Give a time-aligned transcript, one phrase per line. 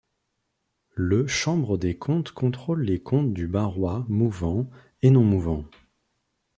[0.95, 4.67] Le Chambre des comptes contrôle les comptes du Barrois mouvant
[5.03, 5.63] et non mouvant.